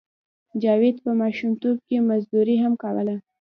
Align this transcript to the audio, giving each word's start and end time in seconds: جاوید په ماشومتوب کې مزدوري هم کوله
جاوید 0.63 0.97
په 1.05 1.11
ماشومتوب 1.21 1.75
کې 1.87 1.97
مزدوري 2.09 2.55
هم 2.63 2.73
کوله 2.83 3.15